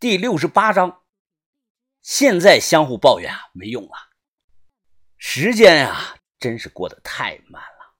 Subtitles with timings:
[0.00, 1.02] 第六十八章。
[2.02, 3.90] 现在相互抱怨啊，没用了。
[5.16, 7.96] 时间啊，真是过得太慢了。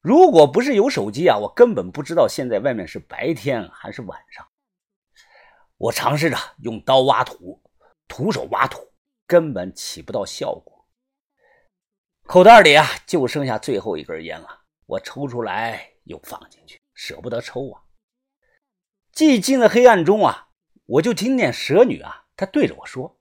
[0.00, 4.44] 如果不是有手机啊，我根本不知道现在外面是白天还是晚上。
[5.76, 7.62] 我尝试着用刀挖土，
[8.08, 8.92] 徒手挖土
[9.28, 10.88] 根本起不到效果。
[12.24, 14.62] 口袋里啊，就剩下最后一根烟了。
[14.86, 17.82] 我抽出来又放进去，舍不得抽啊。
[19.14, 20.45] 寂静的黑暗中啊，
[20.86, 23.18] 我就听见蛇女啊，她对着我说：“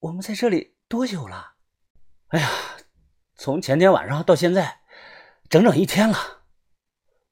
[0.00, 1.54] 我们在这里多久了？”
[2.28, 2.50] 哎呀，
[3.34, 4.80] 从前天晚上到现在，
[5.48, 6.42] 整整一天了。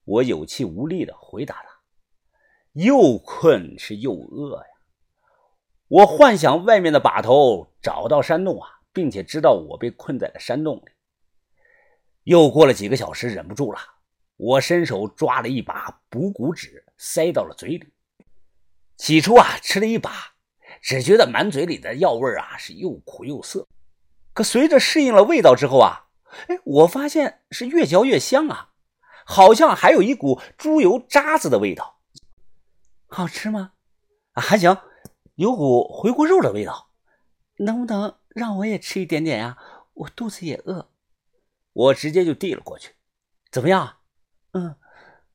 [0.04, 1.68] 我有气无力的回答她
[2.72, 4.70] ：“又困是又饿呀。”
[5.88, 8.68] 我幻想外面的把头找到山洞啊。
[8.94, 10.92] 并且知道我被困在了山洞里。
[12.24, 13.78] 又过了几个小时，忍不住了，
[14.36, 17.90] 我伸手抓了一把补骨脂，塞到了嘴里。
[19.02, 20.34] 起初啊，吃了一把，
[20.80, 23.66] 只觉得满嘴里的药味啊是又苦又涩。
[24.32, 26.06] 可随着适应了味道之后啊，
[26.46, 28.68] 哎，我发现是越嚼越香啊，
[29.26, 31.98] 好像还有一股猪油渣子的味道。
[33.08, 33.72] 好吃吗？
[34.34, 34.78] 啊，还行，
[35.34, 36.90] 有股回锅肉的味道。
[37.56, 38.14] 能不能？
[38.28, 39.58] 让我也吃一点点呀，
[39.94, 40.92] 我肚子也饿。
[41.72, 42.92] 我直接就递了过去，
[43.50, 43.96] 怎么样？
[44.52, 44.76] 嗯，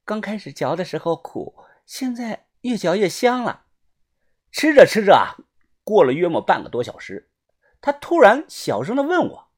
[0.05, 1.53] 刚开始嚼的时候苦，
[1.85, 3.65] 现在越嚼越香了。
[4.51, 5.35] 吃着吃着啊，
[5.83, 7.29] 过了约莫半个多小时，
[7.81, 9.51] 他突然小声的问我：“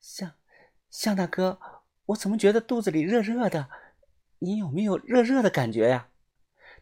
[0.00, 0.32] 向
[0.90, 1.60] 向大哥，
[2.06, 3.68] 我怎么觉得肚子里热热的？
[4.38, 6.08] 你有没有热热的感觉呀？”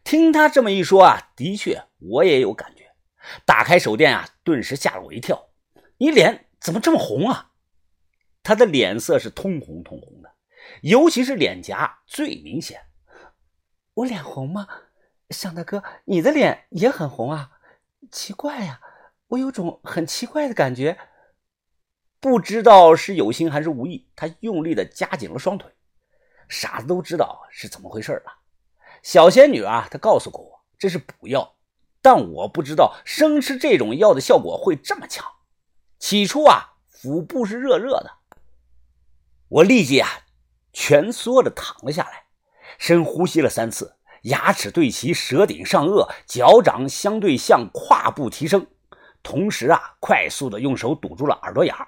[0.03, 2.91] 听他这么一说啊，的确我也有感觉。
[3.45, 5.49] 打开手电啊，顿时吓了我一跳。
[5.97, 7.51] 你脸怎么这么红啊？
[8.41, 10.33] 他的脸色是通红通红的，
[10.81, 12.81] 尤其是脸颊最明显。
[13.93, 14.67] 我脸红吗？
[15.31, 17.51] 向大哥，你的脸也很红啊，
[18.11, 18.81] 奇怪呀，
[19.27, 20.97] 我有种很奇怪的感觉。
[22.19, 25.71] 不知道是有心还是无意，他用力的夹紧了双腿。
[26.47, 28.39] 傻子都知道是怎么回事了。
[29.01, 31.55] 小仙女啊，她告诉过我这是补药，
[32.01, 35.25] 但我不知道生吃这种药的效果会这么强。
[35.97, 38.11] 起初啊，腹部是热热的，
[39.47, 40.07] 我立即啊
[40.73, 42.25] 蜷缩着躺了下来，
[42.77, 48.67] 深呼吸了三次，牙齿对齐，舌顶上颚，脚掌相对向胯部提升，
[49.23, 51.87] 同时啊，快速的用手堵住了耳朵眼儿，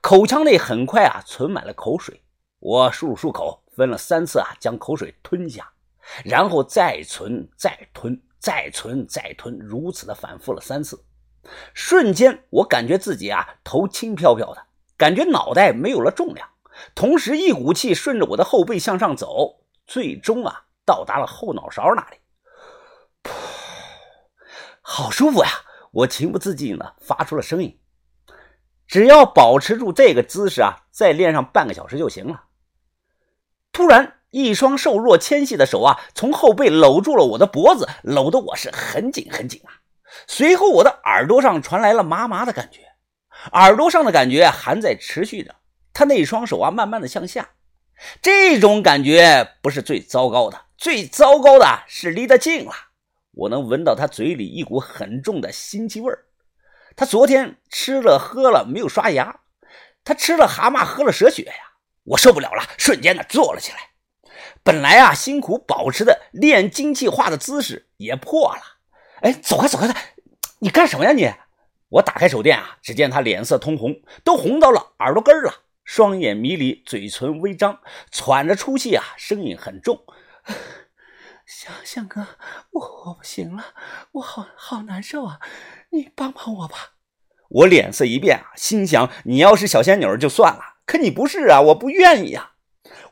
[0.00, 2.22] 口腔内很快啊存满了口水，
[2.60, 5.72] 我漱漱口，分了三次啊将口水吞下，
[6.24, 11.04] 然后再存，再吞，再存，再吞，如此的反复了三次。
[11.74, 16.48] 瞬间，我感觉自己啊头轻飘飘的，感觉脑袋没有了重量，
[16.94, 22.16] 同时一股气顺着我的后背向上走，最终啊到达了后脑勺那里。
[24.82, 25.48] 好舒服呀！
[25.92, 27.78] 我情不自禁的发出了声音。
[28.88, 32.46] 只要保持住这个姿势啊，再练上半个小时就行了。
[33.70, 39.70] 突然，一双瘦弱纤细的手啊从后背搂住了我的脖子，搂得我是很紧很紧啊。
[40.26, 42.80] 随后，我的耳朵上传来了麻麻的感觉，
[43.52, 45.54] 耳朵上的感觉还在持续着。
[45.92, 47.50] 他那双手啊，慢慢的向下，
[48.20, 52.72] 这种感觉不是最糟糕的，最糟糕的是离得近了，
[53.32, 56.24] 我能闻到他嘴里一股很重的腥气味儿
[56.96, 59.40] 他昨天吃了喝了没有刷牙，
[60.02, 61.52] 他吃了蛤蟆喝了蛇血呀！
[62.04, 63.78] 我受不了了，瞬间的坐了起来。
[64.62, 68.62] 本来啊，辛苦保持的练精气化的姿势也破了。
[69.20, 69.94] 哎，走开，走开的！
[70.60, 71.30] 你干什么呀你？
[71.90, 75.52] 我打开手电啊，只见他脸色通红，都红到了耳朵根儿了，
[75.84, 77.78] 双眼迷离，嘴唇微张，
[78.10, 80.02] 喘着粗气啊，声音很重。
[81.50, 82.24] 向向哥，
[82.70, 83.74] 我我不行了，
[84.12, 85.40] 我好好难受啊！
[85.90, 86.92] 你帮帮我吧！
[87.48, 92.52] 我脸色一变啊，心想：你要是小仙女就算了，可你不是啊，我不愿意啊！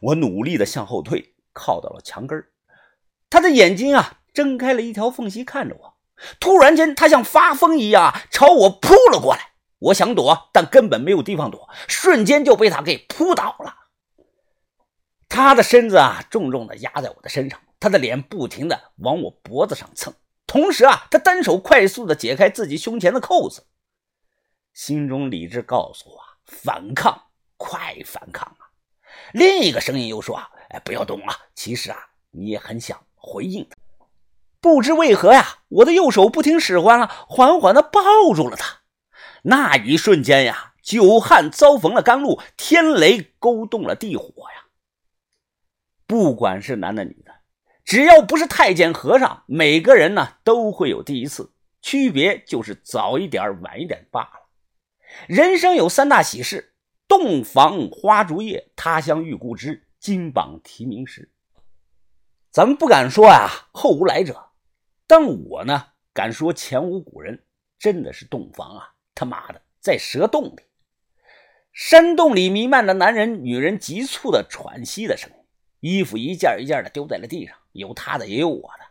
[0.00, 2.46] 我努力的向后退，靠到了墙根
[3.28, 5.94] 他的眼睛啊，睁开了一条缝隙，看着我。
[6.38, 9.54] 突然间，他像发疯一样朝我扑了过来。
[9.80, 13.74] 我想躲，但根本没有地方躲，瞬间就被他给扑倒了。
[15.28, 20.14] 他的身子啊，重重的压在我的身上，他的脸不停的往我脖子上蹭，
[20.46, 23.66] 同时啊，他单手快速的解开自己胸前的扣子。
[24.74, 28.70] 心中理智告诉我：反抗，快反抗啊！
[29.32, 30.40] 另一个声音又说
[30.70, 31.36] ：“哎，不要动啊！
[31.54, 31.98] 其实啊，
[32.30, 33.76] 你也很想回应的。”
[34.60, 38.00] 不知为何呀，我的右手不听使唤了，缓缓的抱
[38.34, 38.80] 住了他。
[39.42, 44.66] 那一瞬间呀，久旱遭逢了甘露，天雷勾动了地火呀。
[46.06, 47.37] 不管是男的女的，
[47.88, 54.50] 只要不是太监和尚，每个人呢都会有第一次，区别就是早一点晚一点罢了。
[55.26, 56.74] 人生有三大喜事：
[57.08, 61.32] 洞房花烛夜、他乡遇故知、金榜题名时。
[62.50, 64.50] 咱们不敢说啊，后无来者，
[65.06, 67.42] 但我呢敢说前无古人，
[67.78, 68.90] 真的是洞房啊！
[69.14, 70.60] 他妈的，在蛇洞里，
[71.72, 75.36] 山洞里弥漫着男人、女人急促的喘息的声音，
[75.94, 77.56] 衣服一件一件的丢在了地上。
[77.72, 78.84] 有他的，也有我的。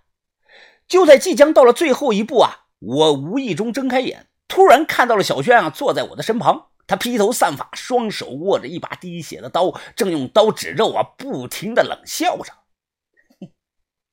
[0.87, 6.69] 就在即将到了最后一步啊，我无意中睁开眼，突然看到了小轩啊，坐在我的身旁。
[6.87, 12.53] 他披头散发，双手握着一把滴血的刀，正用刀指着我，不停的冷笑着。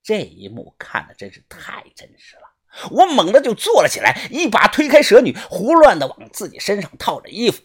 [0.02, 2.42] 这一幕看的真是太真实了。
[2.90, 7.62] 我猛地就坐了起来，一把推开蛇女，胡乱的往自己身上套着衣服。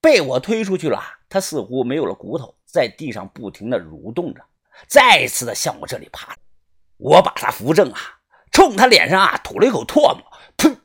[0.00, 4.44] 被我推出去了，他似乎没有了骨头，在地上不停的蠕动着。
[4.86, 6.34] 再次的向我这里爬，
[6.96, 8.00] 我把他扶正啊，
[8.52, 10.22] 冲他脸上啊吐了一口唾沫，
[10.56, 10.76] 噗，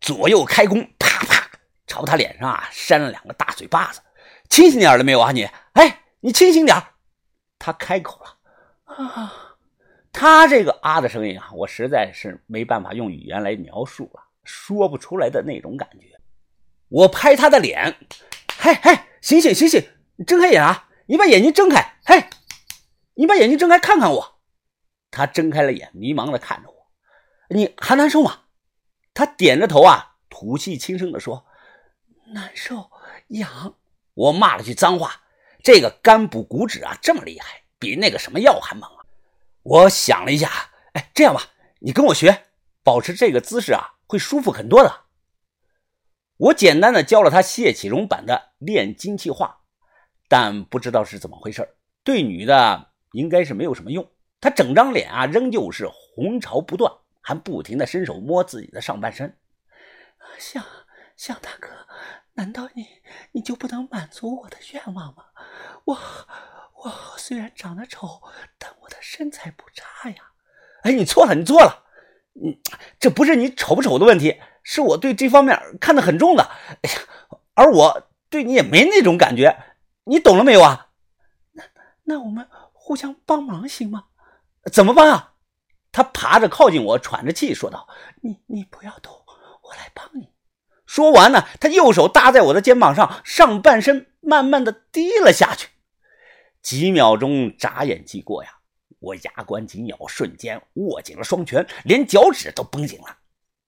[0.00, 1.50] 左右开弓，啪啪，
[1.86, 4.00] 朝他脸上啊扇了两个大嘴巴子。
[4.48, 5.48] 清醒点了没有啊你？
[5.74, 6.82] 哎，你清醒点
[7.58, 9.56] 他开口了啊，
[10.12, 16.18] 他这个啊的声音啊，我实在是没办法用语言来描述了，说不出来的那种感觉。
[16.88, 17.94] 我拍他的脸，
[18.58, 19.86] 嘿嘿，醒醒醒醒，
[20.26, 22.24] 睁开眼啊，你把眼睛睁开，嘿。
[23.18, 24.38] 你把眼睛睁开看看我，
[25.10, 26.86] 他睁开了眼，迷茫的看着我。
[27.48, 28.42] 你还难受吗？
[29.12, 31.44] 他点着头啊，吐气轻声的说
[32.32, 32.92] ：“难受，
[33.30, 33.74] 痒。”
[34.14, 35.22] 我骂了句脏话。
[35.64, 39.02] 这个肝补骨脂啊，这么厉害，比那个什么药还猛啊！
[39.64, 41.42] 我想了一下，哎，这样吧，
[41.80, 42.46] 你跟我学，
[42.84, 45.06] 保持这个姿势啊，会舒服很多的。
[46.36, 49.62] 我简单的教了他谢启荣版的练精气化，
[50.28, 51.68] 但不知道是怎么回事
[52.04, 52.87] 对女的。
[53.12, 54.10] 应该是没有什么用，
[54.40, 59.36] 他整张脸啊仍旧是红潮不断，还不停的伸手摸自己的上半身。
[60.38, 60.64] 向
[61.16, 61.68] 向大哥，
[62.34, 62.86] 难道你
[63.32, 65.24] 你就不能满足我的愿望吗？
[65.84, 65.98] 我
[66.84, 68.22] 我虽然长得丑，
[68.58, 70.16] 但我的身材不差呀。
[70.82, 71.84] 哎，你错了，你错了，
[72.34, 72.54] 嗯，
[73.00, 76.44] 这不是你丑不丑的问题，是我对这方面看得很重的。
[76.82, 76.98] 哎呀，
[77.54, 79.56] 而我对你也没那种感觉，
[80.04, 80.90] 你懂了没有啊？
[81.52, 81.64] 那
[82.04, 82.46] 那我们。
[82.88, 84.06] 互相帮忙行吗？
[84.72, 85.34] 怎么帮啊？
[85.92, 87.86] 他爬着靠近我，喘着气说道
[88.24, 89.12] ：“你你不要动，
[89.62, 90.32] 我来帮你。”
[90.88, 95.68] 说完呢，他右手搭在我的肩膀上，上半身慢慢的低了下去。
[96.62, 98.56] 几秒钟眨眼即过呀，
[99.00, 103.18] 我牙关紧咬，瞬间握紧了双拳，连脚趾都绷紧了。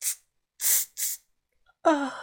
[0.00, 0.16] 呲
[0.58, 2.14] 呲呲啊！